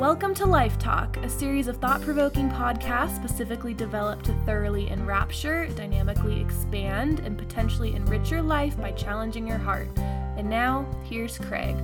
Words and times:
Welcome 0.00 0.32
to 0.36 0.46
Life 0.46 0.78
Talk, 0.78 1.18
a 1.18 1.28
series 1.28 1.68
of 1.68 1.76
thought 1.76 2.00
provoking 2.00 2.48
podcasts 2.48 3.16
specifically 3.16 3.74
developed 3.74 4.24
to 4.24 4.32
thoroughly 4.46 4.88
enrapture, 4.88 5.66
dynamically 5.66 6.40
expand, 6.40 7.20
and 7.20 7.36
potentially 7.36 7.94
enrich 7.94 8.30
your 8.30 8.40
life 8.40 8.80
by 8.80 8.92
challenging 8.92 9.46
your 9.46 9.58
heart. 9.58 9.90
And 9.98 10.48
now, 10.48 10.86
here's 11.04 11.36
Craig. 11.36 11.76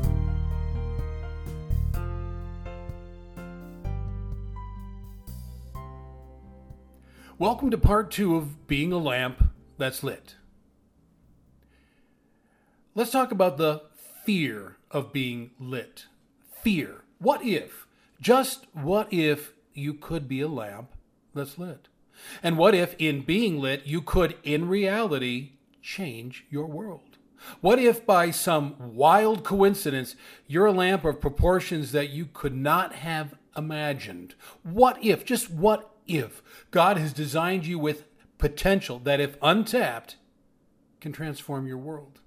Welcome 7.38 7.70
to 7.70 7.76
part 7.76 8.10
two 8.10 8.36
of 8.36 8.66
Being 8.66 8.94
a 8.94 8.98
Lamp 8.98 9.50
That's 9.76 10.02
Lit. 10.02 10.36
Let's 12.94 13.10
talk 13.10 13.30
about 13.30 13.58
the 13.58 13.82
fear 14.24 14.78
of 14.90 15.12
being 15.12 15.50
lit. 15.60 16.06
Fear. 16.62 17.02
What 17.18 17.44
if? 17.44 17.85
Just 18.20 18.66
what 18.72 19.12
if 19.12 19.52
you 19.74 19.94
could 19.94 20.28
be 20.28 20.40
a 20.40 20.48
lamp 20.48 20.90
that's 21.34 21.58
lit? 21.58 21.88
And 22.42 22.56
what 22.56 22.74
if, 22.74 22.94
in 22.98 23.22
being 23.22 23.60
lit, 23.60 23.86
you 23.86 24.00
could, 24.00 24.36
in 24.42 24.68
reality, 24.68 25.52
change 25.82 26.46
your 26.50 26.66
world? 26.66 27.18
What 27.60 27.78
if, 27.78 28.06
by 28.06 28.30
some 28.30 28.74
wild 28.78 29.44
coincidence, 29.44 30.16
you're 30.46 30.66
a 30.66 30.72
lamp 30.72 31.04
of 31.04 31.20
proportions 31.20 31.92
that 31.92 32.10
you 32.10 32.26
could 32.26 32.56
not 32.56 32.94
have 32.94 33.34
imagined? 33.56 34.34
What 34.62 35.02
if, 35.04 35.24
just 35.24 35.50
what 35.50 35.90
if, 36.06 36.42
God 36.70 36.96
has 36.96 37.12
designed 37.12 37.66
you 37.66 37.78
with 37.78 38.04
potential 38.38 38.98
that, 39.00 39.20
if 39.20 39.36
untapped, 39.42 40.16
can 41.00 41.12
transform 41.12 41.66
your 41.66 41.78
world? 41.78 42.20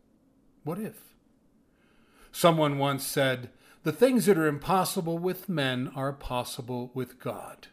What 0.63 0.79
if? 0.79 1.15
Someone 2.31 2.77
once 2.77 3.03
said, 3.05 3.49
the 3.83 3.91
things 3.91 4.25
that 4.25 4.37
are 4.37 4.47
impossible 4.47 5.17
with 5.17 5.47
men 5.49 5.91
are 5.95 6.13
possible 6.13 6.91
with 6.93 7.19
God. 7.19 7.67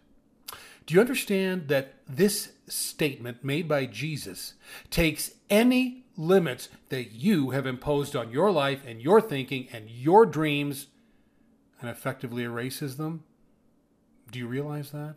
Do 0.86 0.94
you 0.94 1.00
understand 1.00 1.68
that 1.68 1.94
this 2.08 2.52
statement 2.68 3.44
made 3.44 3.68
by 3.68 3.86
Jesus 3.86 4.54
takes 4.88 5.32
any 5.50 6.04
limits 6.16 6.68
that 6.88 7.12
you 7.12 7.50
have 7.50 7.66
imposed 7.66 8.14
on 8.14 8.30
your 8.30 8.52
life 8.52 8.82
and 8.86 9.02
your 9.02 9.20
thinking 9.20 9.68
and 9.72 9.90
your 9.90 10.24
dreams 10.24 10.86
and 11.80 11.90
effectively 11.90 12.44
erases 12.44 12.96
them? 12.96 13.24
Do 14.30 14.38
you 14.38 14.46
realize 14.46 14.92
that? 14.92 15.16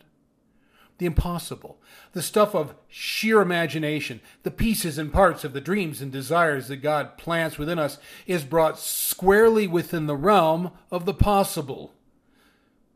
The 1.00 1.06
impossible, 1.06 1.80
the 2.12 2.20
stuff 2.20 2.54
of 2.54 2.74
sheer 2.86 3.40
imagination, 3.40 4.20
the 4.42 4.50
pieces 4.50 4.98
and 4.98 5.10
parts 5.10 5.44
of 5.44 5.54
the 5.54 5.60
dreams 5.60 6.02
and 6.02 6.12
desires 6.12 6.68
that 6.68 6.76
God 6.76 7.16
plants 7.16 7.56
within 7.56 7.78
us, 7.78 7.96
is 8.26 8.44
brought 8.44 8.78
squarely 8.78 9.66
within 9.66 10.06
the 10.06 10.14
realm 10.14 10.72
of 10.90 11.06
the 11.06 11.14
possible. 11.14 11.94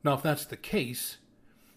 Now, 0.05 0.13
if 0.15 0.23
that's 0.23 0.45
the 0.45 0.59
case, 0.59 1.17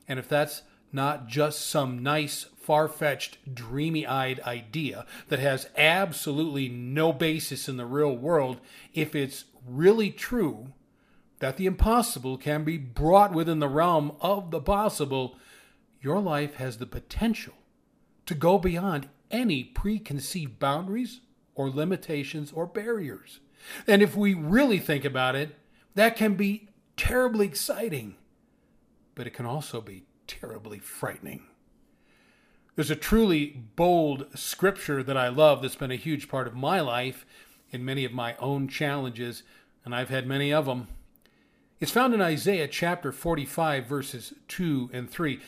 and 0.05 0.19
if 0.19 0.27
that's 0.27 0.63
not 0.91 1.27
just 1.27 1.65
some 1.65 2.03
nice, 2.03 2.43
far 2.59 2.89
fetched, 2.89 3.37
dreamy 3.55 4.05
eyed 4.05 4.41
idea 4.41 5.05
that 5.29 5.39
has 5.39 5.69
absolutely 5.77 6.67
no 6.67 7.13
basis 7.13 7.69
in 7.69 7.77
the 7.77 7.85
real 7.85 8.17
world, 8.17 8.59
if 8.93 9.15
it's 9.15 9.45
really 9.65 10.11
true 10.11 10.73
that 11.39 11.55
the 11.55 11.67
impossible 11.67 12.37
can 12.37 12.65
be 12.65 12.77
brought 12.77 13.31
within 13.31 13.59
the 13.59 13.69
realm 13.69 14.11
of 14.19 14.51
the 14.51 14.59
possible, 14.59 15.37
your 16.01 16.19
life 16.19 16.55
has 16.55 16.77
the 16.77 16.85
potential 16.85 17.53
to 18.25 18.35
go 18.35 18.57
beyond 18.57 19.09
any 19.31 19.63
preconceived 19.63 20.59
boundaries 20.59 21.21
or 21.55 21.69
limitations 21.69 22.51
or 22.51 22.65
barriers. 22.65 23.39
And 23.87 24.01
if 24.01 24.15
we 24.15 24.33
really 24.33 24.79
think 24.79 25.03
about 25.03 25.35
it, 25.35 25.55
that 25.95 26.15
can 26.15 26.35
be 26.35 26.69
terribly 26.95 27.47
exciting, 27.47 28.15
but 29.15 29.27
it 29.27 29.33
can 29.33 29.45
also 29.45 29.81
be 29.81 30.05
terribly 30.27 30.79
frightening. 30.79 31.43
There's 32.75 32.91
a 32.91 32.95
truly 32.95 33.63
bold 33.75 34.27
scripture 34.35 35.01
that 35.01 35.17
I 35.17 35.29
love 35.29 35.61
that's 35.61 35.75
been 35.75 35.91
a 35.91 35.95
huge 35.95 36.29
part 36.29 36.47
of 36.47 36.53
my 36.53 36.79
life 36.79 37.25
in 37.71 37.83
many 37.83 38.05
of 38.05 38.11
my 38.11 38.35
own 38.37 38.67
challenges, 38.67 39.41
and 39.83 39.95
I've 39.95 40.09
had 40.09 40.27
many 40.27 40.53
of 40.53 40.67
them. 40.67 40.87
It's 41.79 41.91
found 41.91 42.13
in 42.13 42.21
Isaiah 42.21 42.67
chapter 42.67 43.11
45, 43.11 43.85
verses 43.85 44.33
2 44.47 44.91
and 44.93 45.09
3 45.09 45.39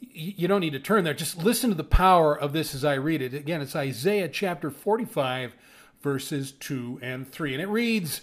you 0.00 0.48
don't 0.48 0.60
need 0.60 0.72
to 0.72 0.80
turn 0.80 1.04
there. 1.04 1.14
Just 1.14 1.38
listen 1.38 1.70
to 1.70 1.76
the 1.76 1.84
power 1.84 2.38
of 2.38 2.52
this 2.52 2.74
as 2.74 2.84
I 2.84 2.94
read 2.94 3.22
it. 3.22 3.34
Again, 3.34 3.60
it's 3.60 3.76
Isaiah 3.76 4.28
chapter 4.28 4.70
45, 4.70 5.54
verses 6.00 6.52
2 6.52 7.00
and 7.02 7.30
3. 7.30 7.54
And 7.54 7.62
it 7.62 7.68
reads, 7.68 8.22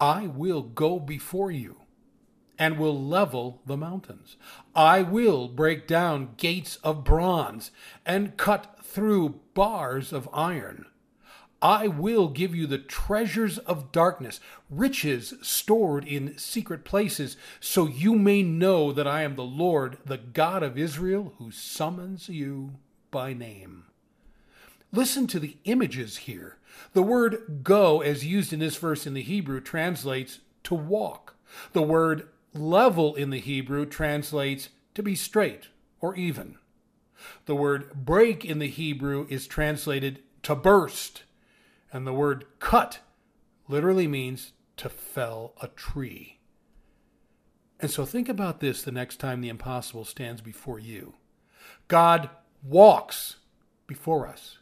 I 0.00 0.26
will 0.26 0.62
go 0.62 0.98
before 0.98 1.50
you 1.50 1.76
and 2.58 2.78
will 2.78 3.02
level 3.02 3.62
the 3.64 3.76
mountains. 3.76 4.36
I 4.74 5.02
will 5.02 5.48
break 5.48 5.86
down 5.86 6.34
gates 6.36 6.76
of 6.76 7.04
bronze 7.04 7.70
and 8.04 8.36
cut 8.36 8.76
through 8.82 9.40
bars 9.54 10.12
of 10.12 10.28
iron. 10.32 10.86
I 11.62 11.88
will 11.88 12.28
give 12.28 12.54
you 12.54 12.66
the 12.66 12.78
treasures 12.78 13.58
of 13.58 13.92
darkness, 13.92 14.40
riches 14.70 15.34
stored 15.42 16.06
in 16.06 16.38
secret 16.38 16.84
places, 16.84 17.36
so 17.60 17.86
you 17.86 18.14
may 18.14 18.42
know 18.42 18.92
that 18.92 19.06
I 19.06 19.22
am 19.22 19.36
the 19.36 19.42
Lord, 19.42 19.98
the 20.04 20.16
God 20.16 20.62
of 20.62 20.78
Israel, 20.78 21.34
who 21.38 21.50
summons 21.50 22.28
you 22.30 22.76
by 23.10 23.34
name. 23.34 23.84
Listen 24.90 25.26
to 25.28 25.38
the 25.38 25.56
images 25.64 26.18
here. 26.18 26.56
The 26.94 27.02
word 27.02 27.60
go, 27.62 28.00
as 28.00 28.24
used 28.24 28.52
in 28.52 28.58
this 28.60 28.76
verse 28.76 29.06
in 29.06 29.14
the 29.14 29.22
Hebrew, 29.22 29.60
translates 29.60 30.40
to 30.64 30.74
walk. 30.74 31.36
The 31.72 31.82
word 31.82 32.28
level 32.54 33.14
in 33.14 33.30
the 33.30 33.38
Hebrew 33.38 33.84
translates 33.84 34.70
to 34.94 35.02
be 35.02 35.14
straight 35.14 35.68
or 36.00 36.16
even. 36.16 36.56
The 37.44 37.54
word 37.54 38.04
break 38.04 38.44
in 38.44 38.60
the 38.60 38.68
Hebrew 38.68 39.26
is 39.28 39.46
translated 39.46 40.20
to 40.42 40.54
burst 40.54 41.24
and 41.92 42.06
the 42.06 42.12
word 42.12 42.44
cut 42.58 43.00
literally 43.68 44.06
means 44.06 44.52
to 44.76 44.88
fell 44.88 45.54
a 45.60 45.68
tree. 45.68 46.38
And 47.78 47.90
so 47.90 48.04
think 48.04 48.28
about 48.28 48.60
this 48.60 48.82
the 48.82 48.92
next 48.92 49.16
time 49.16 49.40
the 49.40 49.48
impossible 49.48 50.04
stands 50.04 50.40
before 50.40 50.78
you. 50.78 51.14
God 51.88 52.30
walks 52.62 53.36
before 53.86 54.26
us, 54.26 54.58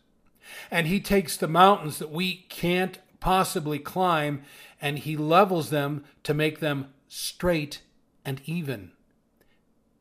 and 0.70 0.86
He 0.86 1.00
takes 1.00 1.36
the 1.36 1.48
mountains 1.48 1.98
that 1.98 2.10
we 2.10 2.46
can't 2.48 2.98
possibly 3.20 3.78
climb 3.78 4.42
and 4.80 4.98
He 4.98 5.16
levels 5.16 5.70
them 5.70 6.04
to 6.22 6.32
make 6.32 6.60
them 6.60 6.92
straight 7.08 7.82
and 8.24 8.40
even. 8.46 8.92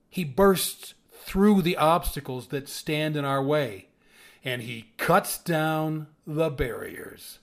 He 0.10 0.24
bursts 0.24 0.94
through 1.12 1.62
the 1.62 1.78
obstacles 1.78 2.48
that 2.48 2.70
stand 2.70 3.18
in 3.18 3.26
our 3.26 3.44
way 3.44 3.88
and 4.48 4.62
he 4.62 4.94
cuts 4.96 5.38
down 5.38 6.08
the 6.28 6.50
barriers. 6.50 7.40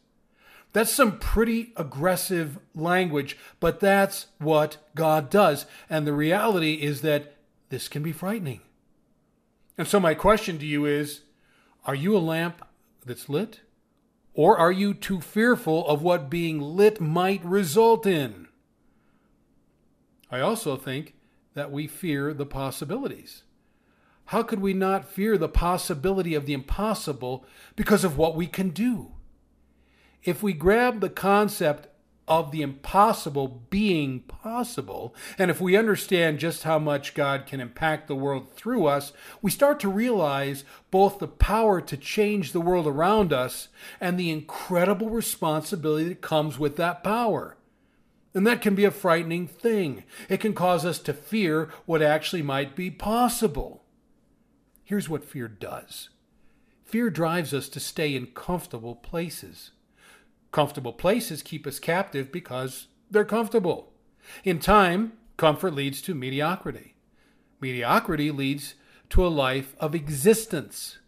That's 0.75 0.93
some 0.93 1.19
pretty 1.19 1.73
aggressive 1.77 2.59
language, 2.75 3.39
but 3.59 3.81
that's 3.81 4.27
what 4.39 4.77
God 4.95 5.31
does. 5.31 5.67
And 5.89 6.07
the 6.07 6.13
reality 6.13 6.75
is 6.75 7.01
that 7.01 7.37
this 7.71 7.89
can 7.89 8.03
be 8.03 8.13
frightening. 8.13 8.61
And 9.79 9.89
so, 9.89 9.99
my 9.99 10.15
question 10.15 10.59
to 10.59 10.67
you 10.67 10.85
is 10.85 11.23
Are 11.87 11.95
you 11.95 12.17
a 12.17 12.19
lamp 12.19 12.65
that's 13.05 13.29
lit? 13.29 13.61
Or 14.35 14.59
are 14.59 14.73
you 14.73 14.95
too 14.95 15.21
fearful 15.21 15.87
of 15.87 16.03
what 16.03 16.29
being 16.29 16.61
lit 16.61 17.01
might 17.01 17.45
result 17.45 18.05
in? 18.05 18.49
I 20.29 20.41
also 20.41 20.77
think 20.77 21.15
that 21.55 21.71
we 21.71 21.87
fear 21.87 22.35
the 22.35 22.47
possibilities. 22.47 23.45
How 24.27 24.43
could 24.43 24.61
we 24.61 24.73
not 24.73 25.09
fear 25.09 25.37
the 25.37 25.49
possibility 25.49 26.35
of 26.35 26.47
the 26.47 26.55
impossible 26.55 27.45
because 27.77 28.05
of 28.05 28.17
what 28.17 28.35
we 28.35 28.47
can 28.47 28.71
do? 28.71 29.13
If 30.23 30.43
we 30.43 30.55
grab 30.55 31.01
the 31.01 31.11
concept 31.11 31.89
of 32.27 32.51
the 32.51 32.63
impossible 32.63 33.67
being 33.69 34.21
possible, 34.21 35.15
and 35.39 35.51
if 35.51 35.61
we 35.61 35.77
understand 35.77 36.39
just 36.39 36.63
how 36.63 36.79
much 36.79 37.13
God 37.13 37.45
can 37.45 37.61
impact 37.61 38.09
the 38.09 38.15
world 38.15 38.55
through 38.55 38.87
us, 38.87 39.13
we 39.43 39.51
start 39.51 39.79
to 39.81 39.91
realize 39.91 40.65
both 40.91 41.19
the 41.19 41.29
power 41.29 41.83
to 41.83 41.97
change 41.99 42.53
the 42.53 42.63
world 42.63 42.87
around 42.87 43.33
us 43.33 43.69
and 44.01 44.19
the 44.19 44.31
incredible 44.31 45.11
responsibility 45.11 46.09
that 46.09 46.23
comes 46.23 46.59
with 46.59 46.77
that 46.77 47.05
power. 47.05 47.59
And 48.33 48.47
that 48.47 48.63
can 48.63 48.75
be 48.75 48.87
a 48.87 48.91
frightening 48.91 49.47
thing. 49.47 50.05
It 50.31 50.41
can 50.41 50.55
cause 50.55 50.87
us 50.87 50.99
to 51.01 51.13
fear 51.13 51.71
what 51.85 52.03
actually 52.03 52.43
might 52.43 52.75
be 52.75 52.91
possible. 52.91 53.84
Here's 54.85 55.09
what 55.09 55.25
fear 55.25 55.49
does 55.49 56.11
fear 56.85 57.11
drives 57.11 57.53
us 57.53 57.69
to 57.71 57.81
stay 57.81 58.15
in 58.15 58.27
comfortable 58.27 58.95
places. 58.95 59.73
Comfortable 60.53 60.93
places 60.93 61.43
keep 61.43 61.67
us 61.67 61.81
captive 61.81 62.31
because 62.31 62.87
they're 63.11 63.25
comfortable. 63.25 63.93
In 64.45 64.61
time, 64.61 65.15
comfort 65.37 65.75
leads 65.75 66.01
to 66.03 66.15
mediocrity. 66.15 66.95
Mediocrity 67.61 68.31
leads 68.31 68.75
to 69.11 69.27
a 69.27 69.29
life 69.29 69.75
of 69.81 69.95
existence. 69.95 70.99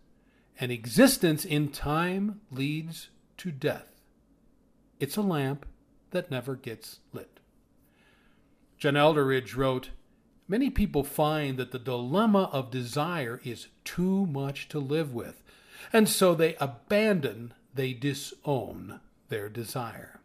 And 0.58 0.72
existence 0.72 1.44
in 1.44 1.68
time 1.68 2.40
leads 2.50 3.10
to 3.36 3.52
death. 3.52 4.00
It's 4.98 5.16
a 5.16 5.22
lamp 5.22 5.66
that 6.10 6.30
never 6.30 6.56
gets 6.56 7.00
lit. 7.12 7.40
John 8.78 8.94
Eldredge 8.94 9.54
wrote, 9.54 9.90
Many 10.48 10.70
people 10.70 11.02
find 11.02 11.56
that 11.56 11.72
the 11.72 11.78
dilemma 11.78 12.48
of 12.52 12.70
desire 12.70 13.40
is 13.44 13.66
too 13.84 14.26
much 14.26 14.68
to 14.68 14.78
live 14.78 15.12
with, 15.12 15.42
and 15.92 16.08
so 16.08 16.34
they 16.34 16.54
abandon, 16.56 17.52
they 17.74 17.92
disown 17.92 19.00
their 19.28 19.48
desire. 19.48 20.20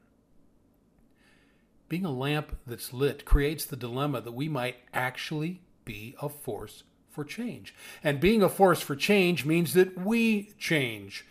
Being 1.89 2.05
a 2.05 2.11
lamp 2.11 2.55
that's 2.65 2.93
lit 2.93 3.25
creates 3.25 3.65
the 3.65 3.75
dilemma 3.75 4.21
that 4.21 4.31
we 4.31 4.47
might 4.47 4.77
actually 4.93 5.61
be 5.83 6.15
a 6.21 6.29
force 6.29 6.83
for 7.09 7.25
change. 7.25 7.75
And 8.03 8.19
being 8.19 8.41
a 8.41 8.47
force 8.47 8.79
for 8.81 8.95
change 8.95 9.43
means 9.43 9.73
that 9.73 9.97
we 9.97 10.53
change. 10.57 11.25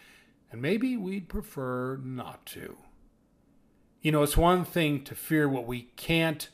And 0.52 0.60
maybe 0.60 0.96
we'd 0.96 1.28
prefer 1.28 1.96
not 1.96 2.44
to. 2.46 2.76
You 4.02 4.12
know, 4.12 4.22
it's 4.22 4.36
one 4.36 4.64
thing 4.64 5.02
to 5.04 5.14
fear 5.14 5.48
what 5.48 5.66
we 5.66 5.82
can't 5.96 6.48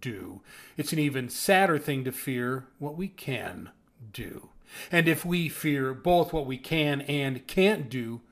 do, 0.00 0.40
it's 0.76 0.92
an 0.92 0.98
even 0.98 1.28
sadder 1.28 1.78
thing 1.78 2.04
to 2.04 2.12
fear 2.12 2.66
what 2.78 2.96
we 2.96 3.08
can 3.08 3.70
do. 4.12 4.50
And 4.90 5.06
if 5.06 5.24
we 5.24 5.48
fear 5.48 5.94
both 5.94 6.32
what 6.32 6.46
we 6.46 6.58
can 6.58 7.02
and 7.02 7.46
can't 7.46 7.88
do, 7.88 8.22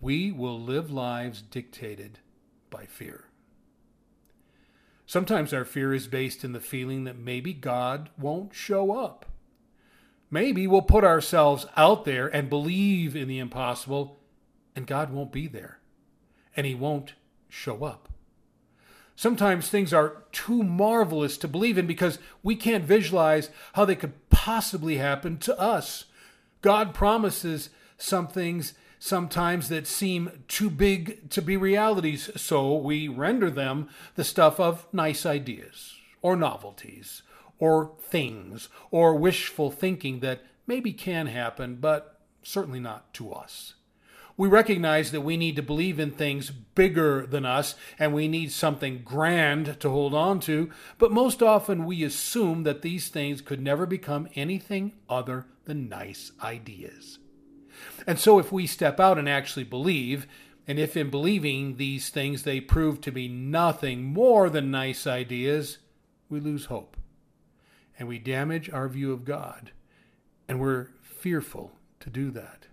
we 0.00 0.30
will 0.30 0.60
live 0.60 0.90
lives 0.90 1.42
dictated 1.42 2.18
by 2.70 2.84
fear. 2.84 3.24
Sometimes 5.06 5.52
our 5.52 5.64
fear 5.64 5.92
is 5.92 6.06
based 6.06 6.44
in 6.44 6.52
the 6.52 6.60
feeling 6.60 7.04
that 7.04 7.18
maybe 7.18 7.52
God 7.52 8.10
won't 8.18 8.54
show 8.54 8.92
up. 8.92 9.26
Maybe 10.30 10.66
we'll 10.66 10.82
put 10.82 11.04
ourselves 11.04 11.66
out 11.76 12.04
there 12.04 12.26
and 12.26 12.48
believe 12.50 13.14
in 13.14 13.28
the 13.28 13.38
impossible, 13.38 14.18
and 14.74 14.86
God 14.86 15.12
won't 15.12 15.30
be 15.30 15.46
there, 15.46 15.78
and 16.56 16.66
He 16.66 16.74
won't 16.74 17.14
show 17.48 17.84
up. 17.84 18.08
Sometimes 19.16 19.68
things 19.68 19.92
are 19.92 20.24
too 20.32 20.62
marvelous 20.62 21.38
to 21.38 21.48
believe 21.48 21.78
in 21.78 21.86
because 21.86 22.18
we 22.42 22.56
can't 22.56 22.84
visualize 22.84 23.50
how 23.74 23.84
they 23.84 23.94
could 23.94 24.28
possibly 24.30 24.96
happen 24.96 25.38
to 25.38 25.58
us. 25.58 26.06
God 26.62 26.94
promises 26.94 27.70
some 27.96 28.26
things 28.26 28.74
sometimes 28.98 29.68
that 29.68 29.86
seem 29.86 30.42
too 30.48 30.70
big 30.70 31.28
to 31.30 31.42
be 31.42 31.56
realities, 31.56 32.30
so 32.36 32.74
we 32.76 33.06
render 33.06 33.50
them 33.50 33.88
the 34.14 34.24
stuff 34.24 34.58
of 34.58 34.86
nice 34.92 35.26
ideas 35.26 35.94
or 36.22 36.34
novelties 36.34 37.22
or 37.58 37.92
things 38.00 38.68
or 38.90 39.14
wishful 39.14 39.70
thinking 39.70 40.20
that 40.20 40.42
maybe 40.66 40.92
can 40.92 41.26
happen, 41.26 41.76
but 41.76 42.20
certainly 42.42 42.80
not 42.80 43.12
to 43.14 43.32
us. 43.32 43.74
We 44.36 44.48
recognize 44.48 45.12
that 45.12 45.20
we 45.20 45.36
need 45.36 45.54
to 45.56 45.62
believe 45.62 46.00
in 46.00 46.10
things 46.10 46.50
bigger 46.50 47.24
than 47.24 47.46
us 47.46 47.76
and 47.98 48.12
we 48.12 48.26
need 48.26 48.50
something 48.50 49.02
grand 49.04 49.78
to 49.80 49.90
hold 49.90 50.12
on 50.12 50.40
to, 50.40 50.70
but 50.98 51.12
most 51.12 51.40
often 51.42 51.84
we 51.84 52.02
assume 52.02 52.64
that 52.64 52.82
these 52.82 53.08
things 53.08 53.40
could 53.40 53.60
never 53.60 53.86
become 53.86 54.28
anything 54.34 54.92
other 55.08 55.46
than 55.66 55.88
nice 55.88 56.32
ideas. 56.42 57.18
And 58.06 58.18
so 58.18 58.38
if 58.38 58.50
we 58.50 58.66
step 58.66 58.98
out 58.98 59.18
and 59.18 59.28
actually 59.28 59.64
believe, 59.64 60.26
and 60.66 60.78
if 60.78 60.96
in 60.96 61.10
believing 61.10 61.76
these 61.76 62.08
things 62.08 62.42
they 62.42 62.60
prove 62.60 63.00
to 63.02 63.12
be 63.12 63.28
nothing 63.28 64.02
more 64.02 64.50
than 64.50 64.70
nice 64.70 65.06
ideas, 65.06 65.78
we 66.28 66.40
lose 66.40 66.66
hope. 66.66 66.96
And 67.98 68.08
we 68.08 68.18
damage 68.18 68.68
our 68.70 68.88
view 68.88 69.12
of 69.12 69.24
God. 69.24 69.70
And 70.48 70.60
we're 70.60 70.88
fearful 71.02 71.72
to 72.00 72.10
do 72.10 72.30
that. 72.32 72.66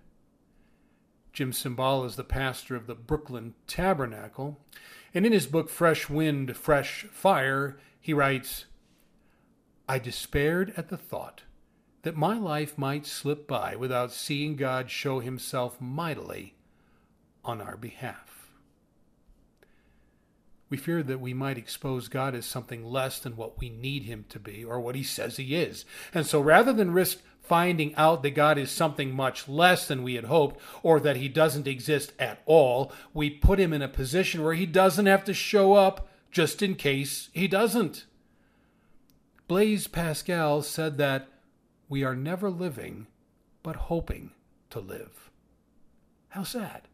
Jim 1.33 1.51
Cymbala 1.51 2.05
is 2.05 2.15
the 2.15 2.23
pastor 2.23 2.75
of 2.75 2.87
the 2.87 2.95
Brooklyn 2.95 3.53
Tabernacle. 3.67 4.59
And 5.13 5.25
in 5.25 5.31
his 5.31 5.47
book, 5.47 5.69
Fresh 5.69 6.09
Wind, 6.09 6.55
Fresh 6.55 7.03
Fire, 7.11 7.77
he 7.99 8.13
writes 8.13 8.65
I 9.87 9.99
despaired 9.99 10.73
at 10.77 10.89
the 10.89 10.97
thought 10.97 11.43
that 12.03 12.15
my 12.15 12.37
life 12.37 12.77
might 12.77 13.05
slip 13.05 13.47
by 13.47 13.75
without 13.75 14.11
seeing 14.11 14.55
God 14.55 14.89
show 14.89 15.19
himself 15.19 15.79
mightily 15.79 16.55
on 17.43 17.61
our 17.61 17.77
behalf. 17.77 18.51
We 20.69 20.77
feared 20.77 21.07
that 21.07 21.19
we 21.19 21.33
might 21.33 21.57
expose 21.57 22.07
God 22.07 22.33
as 22.33 22.45
something 22.45 22.85
less 22.85 23.19
than 23.19 23.35
what 23.35 23.59
we 23.59 23.69
need 23.69 24.03
him 24.03 24.23
to 24.29 24.39
be 24.39 24.63
or 24.63 24.79
what 24.79 24.95
he 24.95 25.03
says 25.03 25.35
he 25.35 25.55
is. 25.55 25.83
And 26.13 26.25
so 26.25 26.39
rather 26.39 26.71
than 26.71 26.91
risk 26.91 27.21
finding 27.41 27.93
out 27.95 28.23
that 28.23 28.31
God 28.31 28.57
is 28.57 28.71
something 28.71 29.13
much 29.13 29.49
less 29.49 29.87
than 29.87 30.03
we 30.03 30.15
had 30.15 30.25
hoped, 30.25 30.59
or 30.83 30.99
that 30.99 31.17
he 31.17 31.27
doesn't 31.27 31.67
exist 31.67 32.13
at 32.17 32.41
all, 32.45 32.91
we 33.13 33.29
put 33.29 33.59
him 33.59 33.73
in 33.73 33.81
a 33.81 33.89
position 33.89 34.43
where 34.43 34.53
he 34.53 34.65
doesn't 34.65 35.05
have 35.05 35.23
to 35.25 35.33
show 35.33 35.73
up 35.73 36.07
just 36.31 36.61
in 36.61 36.75
case 36.75 37.29
he 37.33 37.47
doesn't. 37.47 38.05
Blaise 39.47 39.87
Pascal 39.87 40.61
said 40.61 40.97
that 40.97 41.27
we 41.89 42.03
are 42.05 42.15
never 42.15 42.49
living, 42.49 43.07
but 43.63 43.75
hoping 43.75 44.31
to 44.69 44.79
live. 44.79 45.29
How 46.29 46.43
sad. 46.43 46.87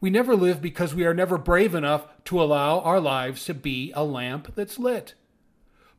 We 0.00 0.10
never 0.10 0.36
live 0.36 0.60
because 0.60 0.94
we 0.94 1.06
are 1.06 1.14
never 1.14 1.38
brave 1.38 1.74
enough 1.74 2.06
to 2.24 2.40
allow 2.40 2.80
our 2.80 3.00
lives 3.00 3.44
to 3.46 3.54
be 3.54 3.92
a 3.96 4.04
lamp 4.04 4.54
that's 4.54 4.78
lit. 4.78 5.14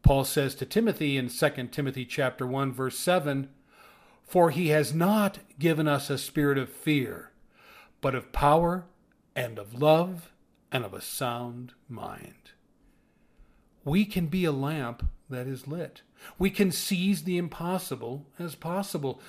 Paul 0.02 0.24
says 0.24 0.56
to 0.56 0.66
Timothy 0.66 1.18
in 1.18 1.30
2 1.30 1.72
Timothy 1.72 2.06
chapter 2.06 2.48
1 2.48 2.72
verse 2.72 2.98
7, 2.98 3.50
"For 4.24 4.50
he 4.50 4.70
has 4.70 4.94
not 4.94 5.40
given 5.60 5.88
us 5.88 6.10
a 6.10 6.18
spirit 6.18 6.58
of 6.58 6.70
fear, 6.70 7.32
but 8.02 8.16
of 8.16 8.32
power 8.32 8.86
and 9.36 9.60
of 9.60 9.74
love 9.74 10.32
and 10.72 10.86
of 10.86 10.94
a 10.94 11.02
sound 11.02 11.74
mind." 11.88 12.52
We 13.84 14.06
can 14.06 14.28
be 14.28 14.46
a 14.46 14.52
lamp 14.52 15.08
that 15.30 15.48
is 15.48 15.68
lit. 15.68 16.02
We 16.38 16.50
can 16.50 16.72
seize 16.72 17.24
the 17.24 17.38
impossible 17.38 18.28
as 18.38 18.56
possible. 18.56 19.22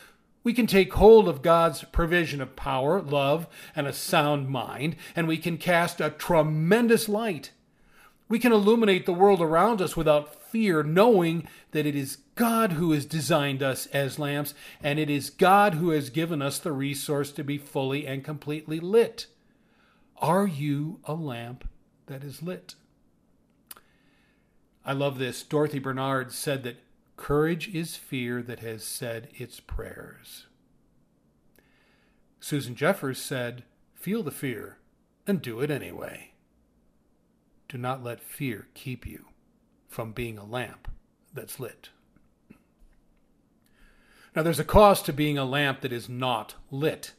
We 0.43 0.53
can 0.53 0.67
take 0.67 0.95
hold 0.95 1.29
of 1.29 1.43
God's 1.43 1.85
provision 1.85 2.41
of 2.41 2.57
power, 2.57 3.03
love, 3.03 3.47
and 3.77 3.87
a 3.87 3.93
sound 3.93 4.49
mind, 4.49 4.97
and 5.15 5.29
we 5.29 5.37
can 5.37 5.59
cast 5.59 6.01
a 6.01 6.11
tremendous 6.11 7.09
light. 7.09 7.53
We 8.31 8.39
can 8.39 8.53
illuminate 8.53 9.07
the 9.07 9.13
world 9.13 9.43
around 9.43 9.83
us 9.83 9.97
without 9.97 10.41
fear, 10.41 10.85
knowing 10.85 11.49
that 11.73 11.85
it 11.85 11.97
is 11.97 12.19
God 12.37 12.75
who 12.75 12.93
has 12.93 13.05
designed 13.05 13.61
us 13.61 13.87
as 13.87 14.21
lamps, 14.21 14.55
and 14.81 15.01
it 15.01 15.11
is 15.11 15.31
God 15.31 15.75
who 15.75 15.91
has 15.91 16.11
given 16.11 16.41
us 16.41 16.61
the 16.61 16.71
resource 16.71 17.33
to 17.33 17.43
be 17.43 17.59
fully 17.59 18.07
and 18.07 18.23
completely 18.23 18.79
lit. 18.79 19.27
Are 20.19 20.47
you 20.47 21.01
a 21.07 21.15
lamp 21.15 21.69
that 22.07 22.23
is 22.23 22.41
lit? 22.41 22.77
I 24.87 24.93
love 24.93 25.19
this. 25.19 25.43
Dorothy 25.43 25.81
Bernard 25.81 26.31
said 26.31 26.63
that 26.63 26.85
courage 27.17 27.75
is 27.75 27.97
fear 27.97 28.43
that 28.43 28.61
has 28.61 28.85
said 28.85 29.27
its 29.35 29.59
prayers. 29.59 30.47
Susan 32.39 32.77
Jeffers 32.77 33.21
said, 33.21 33.65
Feel 33.93 34.23
the 34.23 34.31
fear 34.31 34.79
and 35.27 35.43
do 35.43 35.59
it 35.59 35.71
anyway. 35.71 36.30
Do 37.71 37.79
not 37.79 38.03
let 38.03 38.21
fear 38.21 38.67
keep 38.75 39.07
you 39.07 39.27
from 39.87 40.11
being 40.11 40.37
a 40.37 40.45
lamp 40.45 40.89
that's 41.33 41.61
lit. 41.61 41.91
Now, 44.35 44.43
there's 44.43 44.59
a 44.59 44.65
cost 44.65 45.07
to 45.07 45.13
being 45.13 45.39
a 45.39 45.45
lamp 45.45 45.81
that 45.83 45.93
is 45.93 46.09
not 46.09 46.57
lit. 46.73 47.13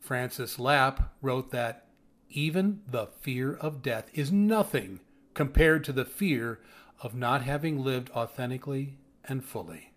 Francis 0.00 0.58
Lapp 0.58 1.12
wrote 1.20 1.50
that 1.50 1.86
even 2.30 2.80
the 2.90 3.08
fear 3.20 3.54
of 3.54 3.82
death 3.82 4.10
is 4.14 4.32
nothing 4.32 5.00
compared 5.34 5.84
to 5.84 5.92
the 5.92 6.06
fear 6.06 6.60
of 7.02 7.14
not 7.14 7.42
having 7.42 7.84
lived 7.84 8.10
authentically 8.12 8.96
and 9.22 9.44
fully. 9.44 9.92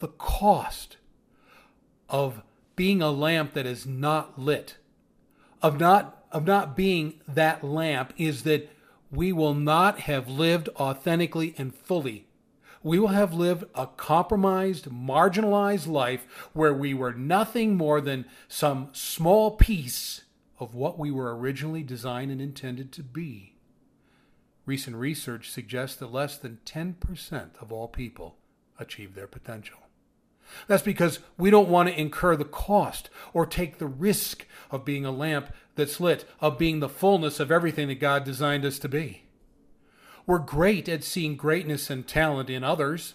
The 0.00 0.08
cost 0.08 0.96
of 2.08 2.42
being 2.74 3.00
a 3.00 3.12
lamp 3.12 3.52
that 3.52 3.66
is 3.66 3.86
not 3.86 4.36
lit, 4.36 4.78
of 5.62 5.78
not, 5.78 6.24
of 6.32 6.46
not 6.46 6.76
being 6.76 7.20
that 7.26 7.62
lamp, 7.62 8.12
is 8.16 8.42
that 8.42 8.70
we 9.10 9.32
will 9.32 9.54
not 9.54 10.00
have 10.00 10.28
lived 10.28 10.68
authentically 10.76 11.54
and 11.58 11.74
fully. 11.74 12.26
We 12.82 12.98
will 12.98 13.08
have 13.08 13.32
lived 13.32 13.64
a 13.74 13.86
compromised, 13.86 14.86
marginalized 14.86 15.86
life 15.86 16.26
where 16.52 16.74
we 16.74 16.94
were 16.94 17.12
nothing 17.12 17.76
more 17.76 18.00
than 18.00 18.24
some 18.48 18.88
small 18.92 19.52
piece 19.52 20.22
of 20.58 20.74
what 20.74 20.98
we 20.98 21.10
were 21.10 21.36
originally 21.36 21.82
designed 21.82 22.32
and 22.32 22.40
intended 22.40 22.90
to 22.92 23.02
be. 23.02 23.54
Recent 24.64 24.96
research 24.96 25.50
suggests 25.50 25.96
that 25.96 26.12
less 26.12 26.36
than 26.38 26.60
10% 26.64 27.50
of 27.60 27.72
all 27.72 27.88
people 27.88 28.36
achieve 28.78 29.14
their 29.14 29.26
potential. 29.26 29.81
That's 30.66 30.82
because 30.82 31.20
we 31.36 31.50
don't 31.50 31.68
want 31.68 31.88
to 31.88 32.00
incur 32.00 32.36
the 32.36 32.44
cost 32.44 33.10
or 33.32 33.46
take 33.46 33.78
the 33.78 33.86
risk 33.86 34.46
of 34.70 34.84
being 34.84 35.04
a 35.04 35.10
lamp 35.10 35.52
that's 35.74 36.00
lit, 36.00 36.24
of 36.40 36.58
being 36.58 36.80
the 36.80 36.88
fullness 36.88 37.40
of 37.40 37.50
everything 37.50 37.88
that 37.88 38.00
God 38.00 38.24
designed 38.24 38.64
us 38.64 38.78
to 38.80 38.88
be. 38.88 39.24
We're 40.26 40.38
great 40.38 40.88
at 40.88 41.04
seeing 41.04 41.36
greatness 41.36 41.90
and 41.90 42.06
talent 42.06 42.48
in 42.48 42.62
others. 42.62 43.14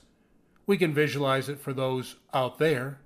We 0.65 0.77
can 0.77 0.94
visualize 0.94 1.48
it 1.48 1.60
for 1.60 1.74
those 1.74 2.15
out 2.34 2.58
there, 2.58 3.00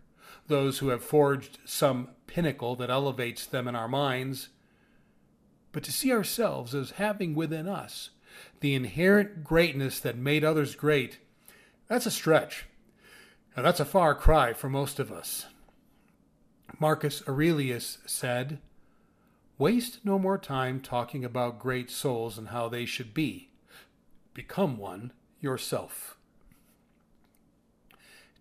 those 0.48 0.80
who 0.80 0.90
have 0.90 1.04
forged 1.04 1.60
some 1.66 2.10
pinnacle 2.26 2.76
that 2.78 2.90
elevates 2.90 3.46
them 3.46 3.68
in 3.68 3.76
our 3.76 3.88
minds. 3.88 4.50
But 5.72 5.84
to 5.84 5.92
see 5.92 6.12
ourselves 6.12 6.74
as 6.74 6.92
having 6.92 7.36
within 7.36 7.68
us 7.68 8.10
the 8.62 8.74
inherent 8.74 9.44
greatness 9.44 10.00
that 10.00 10.18
made 10.18 10.44
others 10.44 10.76
great, 10.76 11.20
that's 11.88 12.06
a 12.06 12.12
stretch. 12.12 12.66
Now, 13.56 13.64
that's 13.64 13.80
a 13.80 13.86
far 13.86 14.16
cry 14.16 14.54
for 14.54 14.70
most 14.70 15.00
of 15.00 15.12
us. 15.12 15.48
Marcus 16.80 17.22
Aurelius 17.28 17.98
said, 18.06 18.60
Waste 19.58 20.00
no 20.04 20.18
more 20.18 20.38
time 20.38 20.80
talking 20.80 21.24
about 21.24 21.60
great 21.60 21.92
souls 21.92 22.38
and 22.38 22.48
how 22.48 22.70
they 22.70 22.86
should 22.86 23.14
be. 23.14 23.50
Become 24.34 24.78
one 24.78 25.12
yourself. 25.40 26.18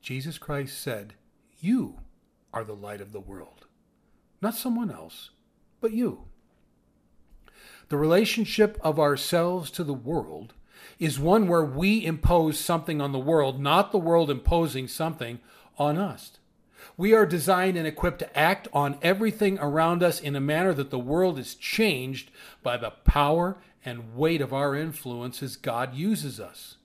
Jesus 0.01 0.39
Christ 0.39 0.81
said, 0.81 1.15
You 1.59 1.99
are 2.55 2.65
the 2.65 2.75
light 2.75 3.01
of 3.01 3.13
the 3.13 3.21
world. 3.21 3.67
Not 4.41 4.55
someone 4.55 4.91
else, 4.91 5.31
but 5.81 5.93
you. 5.93 6.25
The 7.89 7.99
relationship 7.99 8.79
of 8.81 8.99
ourselves 8.99 9.71
to 9.73 9.85
the 9.85 9.93
world 9.93 10.55
is 10.99 11.19
one 11.19 11.49
where 11.49 11.65
we 11.65 12.05
impose 12.05 12.59
something 12.59 13.01
on 13.01 13.13
the 13.13 13.19
world, 13.19 13.61
not 13.61 13.93
the 13.93 13.99
world 13.99 14.31
imposing 14.31 14.89
something 14.89 15.41
on 15.79 15.97
us. 15.97 16.33
We 16.97 17.15
are 17.15 17.27
designed 17.27 17.77
and 17.77 17.87
equipped 17.87 18.19
to 18.21 18.39
act 18.39 18.69
on 18.73 18.99
everything 19.01 19.59
around 19.59 20.03
us 20.03 20.21
in 20.21 20.37
a 20.37 20.41
manner 20.41 20.75
that 20.75 20.91
the 20.91 20.99
world 20.99 21.39
is 21.39 21.55
changed 21.55 22.31
by 22.63 22.77
the 22.77 22.91
power 22.91 23.57
and 23.85 24.15
weight 24.15 24.41
of 24.41 24.53
our 24.53 24.75
influence 24.75 25.43
as 25.43 25.57
God 25.57 25.95
uses 25.95 26.39
us. 26.39 26.77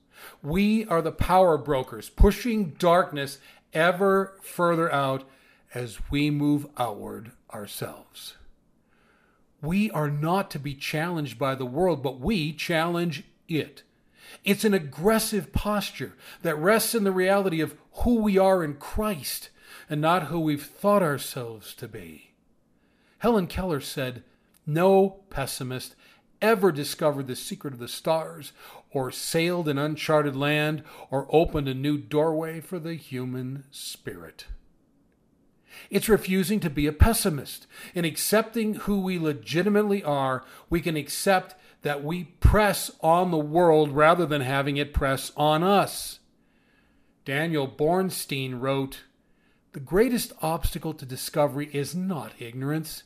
We 0.42 0.86
are 0.86 1.02
the 1.02 1.12
power 1.12 1.58
brokers, 1.58 2.08
pushing 2.08 2.70
darkness 2.78 3.38
ever 3.72 4.38
further 4.42 4.90
out 4.92 5.24
as 5.74 5.98
we 6.10 6.30
move 6.30 6.66
outward 6.78 7.32
ourselves. 7.52 8.36
We 9.60 9.90
are 9.90 10.10
not 10.10 10.50
to 10.52 10.58
be 10.58 10.74
challenged 10.74 11.38
by 11.38 11.54
the 11.54 11.66
world, 11.66 12.02
but 12.02 12.20
we 12.20 12.52
challenge 12.52 13.24
it. 13.48 13.82
It's 14.44 14.64
an 14.64 14.74
aggressive 14.74 15.52
posture 15.52 16.14
that 16.42 16.56
rests 16.56 16.94
in 16.94 17.04
the 17.04 17.12
reality 17.12 17.60
of 17.60 17.76
who 18.02 18.16
we 18.16 18.38
are 18.38 18.62
in 18.62 18.74
Christ 18.74 19.50
and 19.88 20.00
not 20.00 20.24
who 20.24 20.40
we've 20.40 20.64
thought 20.64 21.02
ourselves 21.02 21.74
to 21.74 21.88
be. 21.88 22.32
Helen 23.18 23.46
Keller 23.46 23.80
said, 23.80 24.22
No 24.66 25.20
pessimist 25.30 25.94
ever 26.42 26.70
discovered 26.70 27.26
the 27.26 27.36
secret 27.36 27.74
of 27.74 27.80
the 27.80 27.88
stars, 27.88 28.52
or 28.90 29.10
sailed 29.10 29.68
an 29.68 29.78
uncharted 29.78 30.36
land, 30.36 30.82
or 31.10 31.26
opened 31.30 31.68
a 31.68 31.74
new 31.74 31.98
doorway 31.98 32.60
for 32.60 32.78
the 32.78 32.94
human 32.94 33.64
spirit. 33.70 34.46
It's 35.90 36.08
refusing 36.08 36.60
to 36.60 36.70
be 36.70 36.86
a 36.86 36.92
pessimist. 36.92 37.66
In 37.94 38.04
accepting 38.04 38.74
who 38.74 39.00
we 39.00 39.18
legitimately 39.18 40.02
are, 40.02 40.44
we 40.70 40.80
can 40.80 40.96
accept 40.96 41.54
that 41.82 42.02
we 42.02 42.24
press 42.24 42.90
on 43.00 43.30
the 43.30 43.36
world 43.36 43.92
rather 43.92 44.26
than 44.26 44.40
having 44.40 44.76
it 44.76 44.94
press 44.94 45.32
on 45.36 45.62
us. 45.62 46.20
Daniel 47.24 47.68
Boorstin 47.68 48.60
wrote, 48.60 49.04
the 49.72 49.80
greatest 49.80 50.32
obstacle 50.40 50.94
to 50.94 51.04
discovery 51.04 51.68
is 51.72 51.94
not 51.94 52.32
ignorance, 52.38 53.02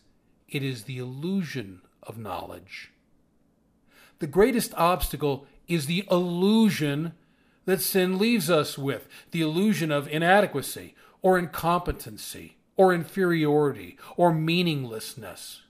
it 0.48 0.62
is 0.62 0.84
the 0.84 0.98
illusion 0.98 1.80
of 2.02 2.16
knowledge. 2.16 2.92
The 4.20 4.26
greatest 4.26 4.72
obstacle 4.74 5.46
is 5.66 5.86
the 5.86 6.06
illusion 6.10 7.14
that 7.64 7.80
sin 7.80 8.18
leaves 8.18 8.50
us 8.50 8.78
with 8.78 9.08
the 9.30 9.40
illusion 9.40 9.90
of 9.90 10.06
inadequacy 10.08 10.94
or 11.22 11.38
incompetency 11.38 12.56
or 12.76 12.94
inferiority 12.94 13.98
or 14.16 14.32
meaninglessness. 14.32 15.62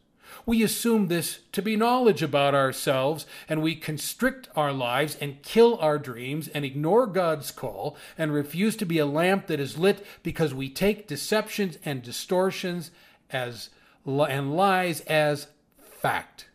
We 0.46 0.62
assume 0.62 1.08
this 1.08 1.40
to 1.52 1.62
be 1.62 1.76
knowledge 1.76 2.22
about 2.22 2.54
ourselves, 2.54 3.26
and 3.48 3.62
we 3.62 3.74
constrict 3.74 4.48
our 4.56 4.72
lives 4.72 5.16
and 5.20 5.42
kill 5.42 5.78
our 5.78 5.98
dreams 5.98 6.48
and 6.48 6.64
ignore 6.64 7.06
God's 7.06 7.50
call 7.50 7.96
and 8.16 8.32
refuse 8.32 8.76
to 8.76 8.86
be 8.86 8.98
a 8.98 9.06
lamp 9.06 9.46
that 9.46 9.60
is 9.60 9.78
lit 9.78 10.04
because 10.22 10.54
we 10.54 10.68
take 10.68 11.08
deceptions 11.08 11.78
and 11.84 12.02
distortions 12.02 12.90
as 13.30 13.70
and 14.06 14.56
lies 14.56 15.00
as 15.02 15.48
fact. 15.80 16.46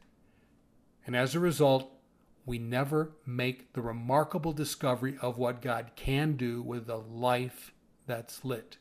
And 1.06 1.16
as 1.16 1.36
a 1.36 1.40
result, 1.40 1.92
we 2.46 2.58
never 2.60 3.12
make 3.26 3.74
the 3.74 3.82
remarkable 3.82 4.54
discovery 4.54 5.18
of 5.22 5.38
what 5.38 5.62
God 5.62 5.92
can 5.96 6.36
do 6.36 6.62
with 6.62 6.90
a 6.90 6.98
life 6.98 7.72
that's 8.08 8.46
lit. 8.46 8.78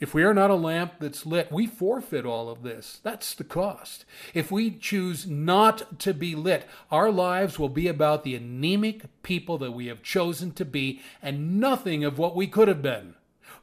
If 0.00 0.14
we 0.14 0.22
are 0.22 0.34
not 0.34 0.50
a 0.50 0.54
lamp 0.54 0.94
that's 1.00 1.26
lit, 1.26 1.50
we 1.50 1.66
forfeit 1.66 2.24
all 2.24 2.48
of 2.48 2.62
this. 2.62 3.00
That's 3.02 3.34
the 3.34 3.42
cost. 3.42 4.04
If 4.32 4.52
we 4.52 4.70
choose 4.70 5.26
not 5.26 5.98
to 6.00 6.14
be 6.14 6.36
lit, 6.36 6.66
our 6.90 7.10
lives 7.10 7.58
will 7.58 7.68
be 7.68 7.88
about 7.88 8.22
the 8.22 8.36
anemic 8.36 9.22
people 9.24 9.58
that 9.58 9.72
we 9.72 9.86
have 9.86 10.04
chosen 10.04 10.52
to 10.52 10.64
be 10.64 11.00
and 11.20 11.58
nothing 11.58 12.04
of 12.04 12.16
what 12.16 12.36
we 12.36 12.46
could 12.46 12.68
have 12.68 12.80
been. 12.80 13.14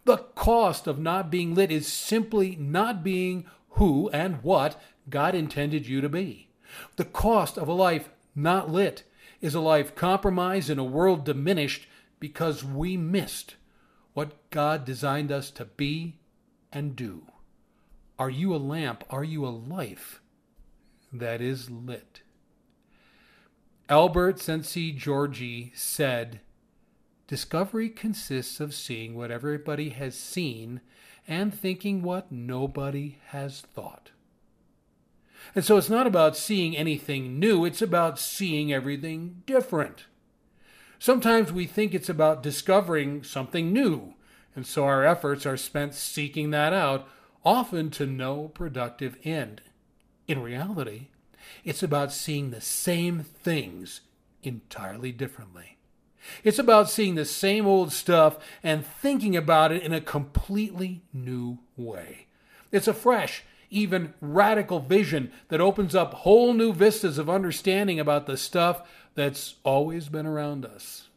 The 0.04 0.18
cost 0.18 0.88
of 0.88 1.00
not 1.00 1.32
being 1.32 1.56
lit 1.56 1.72
is 1.72 1.88
simply 1.88 2.58
not 2.58 3.02
being 3.02 3.46
who 3.70 4.10
and 4.10 4.44
what 4.44 4.80
God 5.10 5.36
intended 5.36 5.88
you 5.88 6.02
to 6.02 6.10
be. 6.10 6.50
The 6.98 7.06
cost 7.06 7.58
of 7.58 7.70
a 7.70 7.74
life 7.74 8.10
not 8.36 8.70
lit 8.70 9.04
is 9.40 9.56
a 9.56 9.62
life 9.62 9.96
compromised 9.96 10.70
in 10.70 10.80
a 10.80 10.84
world 10.84 11.24
diminished 11.24 11.88
because 12.20 12.62
we 12.62 12.98
missed 12.98 13.56
what 14.14 14.50
God 14.50 14.84
designed 14.84 15.32
us 15.32 15.50
to 15.52 15.66
be 15.66 16.16
and 16.76 16.96
do? 16.96 17.24
Are 18.20 18.30
you 18.30 18.54
a 18.54 18.58
lamp? 18.58 19.04
Are 19.10 19.24
you 19.24 19.46
a 19.46 19.50
life 19.50 20.22
that 21.12 21.42
is 21.42 21.72
lit? 21.72 22.22
Albert 23.88 24.38
Szent-Györgyi 24.40 25.76
said, 25.76 26.42
Discovery 27.28 27.90
consists 27.90 28.60
of 28.60 28.74
seeing 28.74 29.16
what 29.16 29.32
everybody 29.32 29.90
has 29.90 30.16
seen 30.16 30.82
and 31.28 31.54
thinking 31.54 32.04
what 32.04 32.32
nobody 32.32 33.20
has 33.28 33.62
thought. 33.62 34.12
And 35.56 35.64
so 35.64 35.78
it's 35.78 35.90
not 35.90 36.08
about 36.08 36.36
seeing 36.36 36.76
anything 36.76 37.40
new, 37.40 37.64
it's 37.64 37.82
about 37.82 38.20
seeing 38.20 38.74
everything 38.74 39.44
different. 39.46 40.06
Sometimes 41.00 41.52
we 41.52 41.66
think 41.68 41.94
it's 41.94 42.10
about 42.10 42.44
discovering 42.44 43.24
something 43.24 43.72
new, 43.72 44.15
and 44.56 44.66
so 44.66 44.86
our 44.86 45.06
efforts 45.06 45.46
are 45.46 45.58
spent 45.58 45.94
seeking 45.94 46.52
that 46.52 46.74
out, 46.74 47.08
often 47.44 47.90
to 47.92 48.06
no 48.06 48.48
productive 48.50 49.18
end. 49.24 49.62
In 50.28 50.42
reality, 50.42 51.08
it's 51.64 51.84
about 51.84 52.12
seeing 52.12 52.50
the 52.50 52.62
same 52.62 53.22
things 53.22 54.02
entirely 54.44 55.12
differently. 55.12 55.78
It's 56.44 56.60
about 56.60 56.90
seeing 56.90 57.16
the 57.16 57.26
same 57.26 57.68
old 57.68 57.92
stuff 57.92 58.38
and 58.64 58.86
thinking 58.86 59.36
about 59.36 59.72
it 59.72 59.84
in 59.84 59.94
a 59.94 60.02
completely 60.02 61.04
new 61.14 61.60
way. 61.78 62.28
It's 62.72 62.88
a 62.88 62.94
fresh, 62.94 63.44
even 63.70 64.14
radical 64.22 64.80
vision 64.80 65.32
that 65.50 65.62
opens 65.62 65.94
up 65.94 66.14
whole 66.14 66.54
new 66.54 66.74
vistas 66.74 67.18
of 67.18 67.30
understanding 67.30 68.00
about 68.00 68.26
the 68.26 68.38
stuff 68.38 68.82
that's 69.14 69.56
always 69.64 70.10
been 70.10 70.26
around 70.26 70.66
us. 70.66 71.10